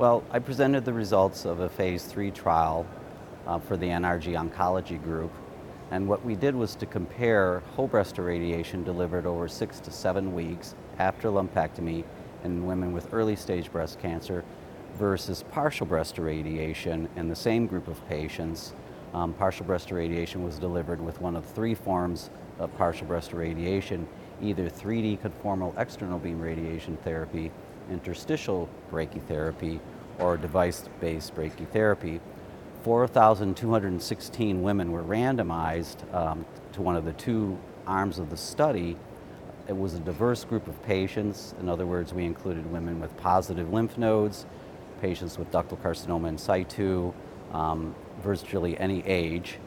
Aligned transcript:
Well, 0.00 0.24
I 0.30 0.38
presented 0.38 0.86
the 0.86 0.94
results 0.94 1.44
of 1.44 1.60
a 1.60 1.68
phase 1.68 2.04
three 2.04 2.30
trial 2.30 2.86
uh, 3.46 3.58
for 3.58 3.76
the 3.76 3.88
NRG 3.88 4.32
Oncology 4.32 4.98
Group. 5.04 5.30
And 5.90 6.08
what 6.08 6.24
we 6.24 6.34
did 6.34 6.54
was 6.54 6.74
to 6.76 6.86
compare 6.86 7.62
whole 7.76 7.86
breast 7.86 8.18
irradiation 8.18 8.82
delivered 8.82 9.26
over 9.26 9.46
six 9.46 9.78
to 9.80 9.90
seven 9.90 10.34
weeks 10.34 10.74
after 10.98 11.28
lumpectomy 11.28 12.04
in 12.44 12.64
women 12.64 12.94
with 12.94 13.12
early 13.12 13.36
stage 13.36 13.70
breast 13.70 14.00
cancer 14.00 14.42
versus 14.94 15.44
partial 15.50 15.84
breast 15.84 16.16
irradiation 16.16 17.06
in 17.16 17.28
the 17.28 17.36
same 17.36 17.66
group 17.66 17.86
of 17.86 18.02
patients. 18.08 18.72
Um, 19.12 19.34
partial 19.34 19.66
breast 19.66 19.90
irradiation 19.90 20.42
was 20.42 20.58
delivered 20.58 21.02
with 21.02 21.20
one 21.20 21.36
of 21.36 21.44
three 21.44 21.74
forms 21.74 22.30
of 22.58 22.74
partial 22.78 23.06
breast 23.06 23.34
irradiation, 23.34 24.08
either 24.40 24.70
3D 24.70 25.18
conformal 25.20 25.78
external 25.78 26.18
beam 26.18 26.40
radiation 26.40 26.96
therapy, 27.04 27.52
interstitial 27.90 28.68
brachytherapy, 28.90 29.80
or 30.18 30.36
device-based 30.36 31.34
brachytherapy. 31.34 32.20
4,216 32.82 34.62
women 34.62 34.92
were 34.92 35.02
randomized 35.02 36.12
um, 36.14 36.44
to 36.72 36.82
one 36.82 36.96
of 36.96 37.04
the 37.04 37.12
two 37.14 37.58
arms 37.86 38.18
of 38.18 38.30
the 38.30 38.36
study. 38.36 38.96
It 39.68 39.76
was 39.76 39.94
a 39.94 40.00
diverse 40.00 40.44
group 40.44 40.66
of 40.66 40.82
patients. 40.82 41.54
In 41.60 41.68
other 41.68 41.86
words, 41.86 42.12
we 42.14 42.24
included 42.24 42.70
women 42.70 43.00
with 43.00 43.16
positive 43.16 43.72
lymph 43.72 43.98
nodes, 43.98 44.46
patients 45.00 45.38
with 45.38 45.50
ductal 45.50 45.78
carcinoma 45.78 46.28
in 46.28 46.38
situ, 46.38 47.12
um, 47.52 47.94
virtually 48.22 48.78
any 48.78 49.04
age, 49.06 49.58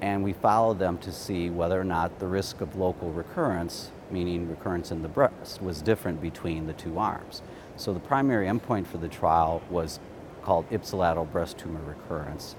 and 0.00 0.22
we 0.22 0.32
followed 0.32 0.78
them 0.78 0.98
to 0.98 1.12
see 1.12 1.50
whether 1.50 1.80
or 1.80 1.84
not 1.84 2.18
the 2.18 2.26
risk 2.26 2.60
of 2.60 2.76
local 2.76 3.10
recurrence, 3.10 3.90
meaning 4.10 4.48
recurrence 4.48 4.90
in 4.90 5.02
the 5.02 5.08
breast, 5.08 5.62
was 5.62 5.82
different 5.82 6.20
between 6.20 6.66
the 6.66 6.72
two 6.74 6.98
arms. 6.98 7.42
So 7.76 7.92
the 7.92 8.00
primary 8.00 8.46
endpoint 8.46 8.86
for 8.86 8.98
the 8.98 9.08
trial 9.08 9.62
was 9.70 10.00
called 10.42 10.68
ipsilateral 10.70 11.30
breast 11.30 11.58
tumor 11.58 11.80
recurrence. 11.80 12.56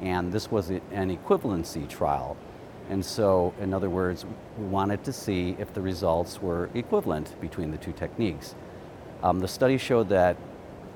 And 0.00 0.32
this 0.32 0.50
was 0.50 0.70
an 0.70 1.16
equivalency 1.16 1.88
trial. 1.88 2.36
And 2.88 3.04
so, 3.04 3.52
in 3.60 3.74
other 3.74 3.90
words, 3.90 4.24
we 4.56 4.64
wanted 4.66 5.02
to 5.04 5.12
see 5.12 5.56
if 5.58 5.74
the 5.74 5.80
results 5.80 6.40
were 6.40 6.70
equivalent 6.74 7.38
between 7.40 7.70
the 7.72 7.78
two 7.78 7.92
techniques. 7.92 8.54
Um, 9.22 9.40
the 9.40 9.48
study 9.48 9.76
showed 9.76 10.08
that 10.10 10.36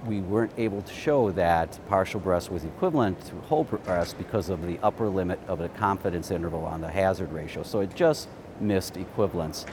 we 0.06 0.20
weren't 0.20 0.52
able 0.56 0.82
to 0.82 0.94
show 0.94 1.30
that 1.32 1.78
partial 1.88 2.20
breast 2.20 2.50
was 2.50 2.64
equivalent 2.64 3.20
to 3.26 3.34
whole 3.42 3.64
breast 3.64 4.16
because 4.18 4.48
of 4.48 4.64
the 4.66 4.78
upper 4.82 5.08
limit 5.08 5.38
of 5.46 5.58
the 5.58 5.68
confidence 5.70 6.30
interval 6.30 6.64
on 6.64 6.80
the 6.80 6.88
hazard 6.88 7.32
ratio. 7.32 7.62
So 7.62 7.80
it 7.80 7.94
just 7.94 8.28
missed 8.60 8.96
equivalence. 8.96 9.66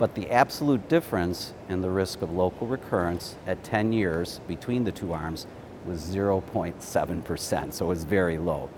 But 0.00 0.14
the 0.14 0.30
absolute 0.30 0.88
difference 0.88 1.52
in 1.68 1.82
the 1.82 1.90
risk 1.90 2.22
of 2.22 2.32
local 2.32 2.66
recurrence 2.66 3.36
at 3.46 3.62
10 3.62 3.92
years 3.92 4.40
between 4.48 4.84
the 4.84 4.92
two 4.92 5.12
arms 5.12 5.46
was 5.84 6.00
0.7%, 6.00 7.72
so 7.74 7.84
it 7.84 7.88
was 7.88 8.04
very 8.04 8.38
low. 8.38 8.70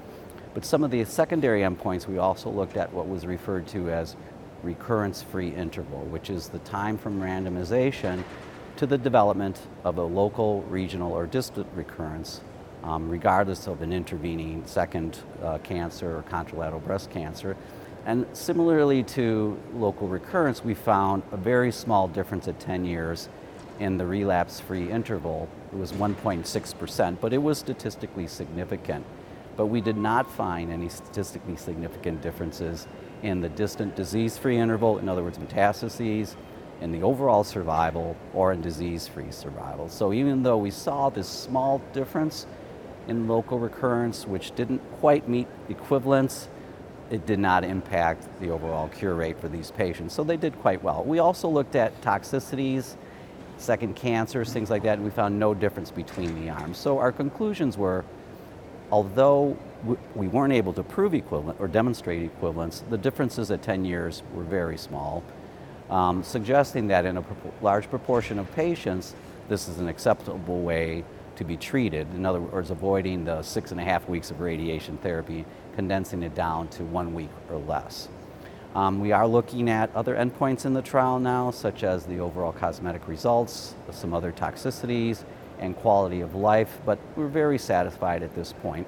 But 0.53 0.65
some 0.65 0.83
of 0.83 0.91
the 0.91 1.05
secondary 1.05 1.61
endpoints, 1.61 2.09
we 2.09 2.19
also 2.19 2.50
looked 2.50 2.77
at 2.77 2.93
what 2.93 3.09
was 3.09 3.25
referred 3.25 3.69
to 3.69 3.89
as 3.89 4.17
recurrence 4.65 5.23
free 5.23 5.55
interval, 5.55 6.00
which 6.06 6.28
is 6.28 6.48
the 6.48 6.59
time 6.59 6.98
from 6.98 7.20
randomization 7.20 8.25
to 8.75 8.84
the 8.84 8.98
development 8.98 9.61
of 9.84 9.98
a 9.98 10.03
local, 10.03 10.62
regional, 10.62 11.12
or 11.12 11.28
distant 11.28 11.69
recurrence, 11.77 12.41
um, 12.83 13.09
regardless 13.09 13.69
of 13.69 13.81
an 13.81 13.93
intervening 13.93 14.65
second 14.67 15.20
uh, 15.41 15.59
cancer 15.59 16.17
or 16.17 16.23
contralateral 16.25 16.84
breast 16.84 17.12
cancer. 17.12 17.56
And 18.05 18.27
similarly 18.33 19.05
to 19.05 19.61
local 19.75 20.08
recurrence, 20.08 20.64
we 20.64 20.75
found 20.75 21.22
a 21.31 21.36
very 21.36 21.70
small 21.70 22.09
difference 22.09 22.48
at 22.48 22.59
10 22.59 22.84
years 22.84 23.28
in 23.78 23.97
the 23.97 24.06
relapse 24.06 24.61
free 24.61 24.91
interval. 24.91 25.48
It 25.72 25.78
was 25.78 25.92
1.6%, 25.92 27.21
but 27.21 27.32
it 27.32 27.38
was 27.38 27.59
statistically 27.59 28.27
significant. 28.27 29.04
But 29.56 29.66
we 29.66 29.81
did 29.81 29.97
not 29.97 30.31
find 30.31 30.72
any 30.72 30.88
statistically 30.88 31.56
significant 31.56 32.22
differences 32.22 32.87
in 33.22 33.41
the 33.41 33.49
distant 33.49 33.94
disease 33.94 34.37
free 34.37 34.59
interval, 34.59 34.98
in 34.98 35.09
other 35.09 35.22
words, 35.22 35.38
metastases, 35.38 36.34
in 36.81 36.91
the 36.91 37.03
overall 37.03 37.44
survival, 37.44 38.16
or 38.34 38.53
in 38.53 38.60
disease 38.60 39.06
free 39.06 39.31
survival. 39.31 39.88
So 39.88 40.12
even 40.12 40.43
though 40.43 40.56
we 40.56 40.72
saw 40.72 41.10
this 41.10 41.28
small 41.28 41.81
difference 41.93 42.47
in 43.06 43.28
local 43.28 43.60
recurrence, 43.60 44.27
which 44.27 44.54
didn't 44.56 44.81
quite 44.98 45.28
meet 45.28 45.47
equivalence, 45.69 46.48
it 47.12 47.27
did 47.27 47.39
not 47.39 47.62
impact 47.62 48.27
the 48.41 48.49
overall 48.49 48.89
cure 48.89 49.15
rate 49.15 49.39
for 49.39 49.47
these 49.47 49.71
patients. 49.71 50.15
So 50.15 50.25
they 50.25 50.39
did 50.39 50.59
quite 50.61 50.83
well. 50.83 51.05
We 51.05 51.19
also 51.19 51.47
looked 51.47 51.77
at 51.77 52.00
toxicities, 52.00 52.97
second 53.59 53.97
cancers, 53.97 54.50
things 54.50 54.71
like 54.71 54.83
that, 54.84 54.95
and 54.95 55.05
we 55.05 55.11
found 55.11 55.39
no 55.39 55.53
difference 55.53 55.91
between 55.91 56.43
the 56.43 56.49
arms. 56.51 56.78
So 56.78 56.99
our 56.99 57.12
conclusions 57.12 57.77
were 57.77 58.06
although 58.91 59.56
we 60.15 60.28
weren't 60.28 60.53
able 60.53 60.72
to 60.75 60.83
prove 60.83 61.12
equivalent 61.15 61.59
or 61.61 61.69
demonstrate 61.69 62.22
equivalence, 62.22 62.83
the 62.89 62.99
differences 62.99 63.51
at 63.51 63.62
10 63.62 63.84
years 63.84 64.22
were 64.34 64.45
very 64.45 64.78
small, 64.78 65.22
um, 65.91 66.22
suggesting 66.22 66.87
that 66.89 67.05
in 67.05 67.19
a 67.19 67.25
large 67.61 67.89
proportion 67.91 68.39
of 68.39 68.51
patients, 68.55 69.15
this 69.49 69.69
is 69.69 69.78
an 69.78 69.89
acceptable 69.89 70.61
way 70.62 71.05
to 71.42 71.48
be 71.48 71.56
treated. 71.56 72.06
In 72.14 72.25
other 72.25 72.41
words, 72.41 72.70
avoiding 72.70 73.25
the 73.25 73.42
six 73.42 73.72
and 73.72 73.80
a 73.80 73.84
half 73.84 74.08
weeks 74.08 74.30
of 74.30 74.41
radiation 74.41 74.97
therapy, 74.98 75.44
condensing 75.75 76.22
it 76.22 76.34
down 76.34 76.69
to 76.69 76.84
one 76.84 77.14
week 77.14 77.30
or 77.50 77.58
less. 77.58 78.08
Um, 78.75 79.00
we 79.00 79.12
are 79.12 79.26
looking 79.26 79.69
at 79.69 79.94
other 79.94 80.14
endpoints 80.14 80.64
in 80.64 80.72
the 80.72 80.80
trial 80.80 81.19
now, 81.19 81.50
such 81.50 81.84
as 81.84 82.06
the 82.06 82.20
overall 82.20 82.53
cosmetic 82.53 83.06
results, 83.06 83.75
some 83.91 84.14
other 84.14 84.32
toxicities, 84.32 85.25
and 85.58 85.76
quality 85.76 86.20
of 86.20 86.34
life, 86.34 86.80
but 86.86 86.98
we're 87.16 87.28
very 87.28 87.59
satisfied 87.59 88.22
at 88.22 88.34
this 88.34 88.53
point. 88.53 88.86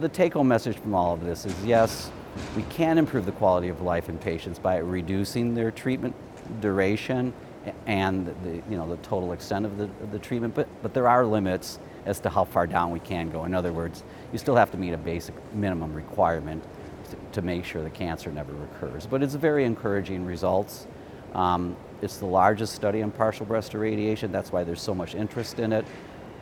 The 0.00 0.08
take 0.08 0.34
home 0.34 0.48
message 0.48 0.76
from 0.78 0.94
all 0.94 1.12
of 1.12 1.24
this 1.24 1.44
is 1.44 1.64
yes, 1.64 2.10
we 2.56 2.62
can 2.64 2.98
improve 2.98 3.26
the 3.26 3.32
quality 3.32 3.68
of 3.68 3.80
life 3.80 4.08
in 4.08 4.16
patients 4.18 4.58
by 4.58 4.76
reducing 4.76 5.54
their 5.54 5.70
treatment 5.70 6.14
duration 6.60 7.32
and 7.86 8.26
the, 8.42 8.62
you 8.70 8.76
know, 8.76 8.88
the 8.88 8.96
total 8.98 9.32
extent 9.32 9.66
of 9.66 9.76
the, 9.76 9.84
of 9.84 10.12
the 10.12 10.18
treatment, 10.18 10.54
but, 10.54 10.68
but 10.82 10.94
there 10.94 11.08
are 11.08 11.26
limits 11.26 11.78
as 12.06 12.20
to 12.20 12.30
how 12.30 12.44
far 12.44 12.66
down 12.66 12.90
we 12.90 13.00
can 13.00 13.30
go. 13.30 13.44
In 13.44 13.54
other 13.54 13.72
words, 13.72 14.02
you 14.32 14.38
still 14.38 14.56
have 14.56 14.70
to 14.70 14.78
meet 14.78 14.92
a 14.92 14.98
basic 14.98 15.34
minimum 15.54 15.92
requirement 15.92 16.64
to, 17.10 17.16
to 17.32 17.42
make 17.42 17.64
sure 17.64 17.82
the 17.82 17.90
cancer 17.90 18.32
never 18.32 18.52
recurs. 18.52 19.06
But 19.06 19.22
it's 19.22 19.34
very 19.34 19.64
encouraging 19.64 20.24
results. 20.24 20.86
Um, 21.34 21.76
it's 22.00 22.16
the 22.16 22.26
largest 22.26 22.74
study 22.74 23.02
on 23.02 23.10
partial 23.10 23.44
breast 23.44 23.74
irradiation, 23.74 24.32
that's 24.32 24.52
why 24.52 24.64
there's 24.64 24.80
so 24.80 24.94
much 24.94 25.14
interest 25.14 25.58
in 25.58 25.72
it. 25.72 25.84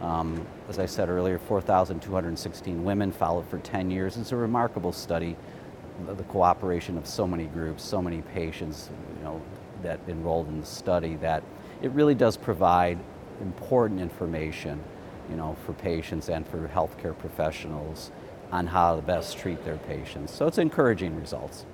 Um, 0.01 0.47
as 0.69 0.79
I 0.79 0.87
said 0.87 1.09
earlier, 1.09 1.39
4,216 1.41 2.85
women 2.85 3.11
followed 3.11 3.49
for 3.49 3.59
10 3.59 3.91
years. 3.91 4.17
It's 4.17 4.31
a 4.31 4.37
remarkable 4.37 4.93
study, 4.93 5.37
the 6.07 6.23
cooperation 6.25 6.97
of 6.97 7.09
so 7.09 7.27
many 7.27 7.47
groups, 7.47 7.83
so 7.83 8.01
many 8.01 8.23
patients, 8.23 8.91
you 9.19 9.25
know, 9.25 9.43
that 9.83 10.01
enrolled 10.09 10.49
in 10.49 10.61
the 10.61 10.67
study 10.67 11.17
that 11.17 11.43
it 11.83 11.91
really 11.93 12.15
does 12.15 12.37
provide 12.37 12.99
important 13.41 14.01
information 14.01 14.83
you 15.31 15.37
know, 15.37 15.57
for 15.67 15.73
patients 15.75 16.29
and 16.29 16.47
for 16.47 16.69
healthcare 16.69 17.17
professionals 17.17 18.11
on 18.51 18.67
how 18.67 18.97
to 18.97 19.03
best 19.03 19.37
treat 19.39 19.63
their 19.65 19.77
patients. 19.77 20.33
So 20.33 20.47
it's 20.47 20.59
encouraging 20.59 21.19
results. 21.21 21.67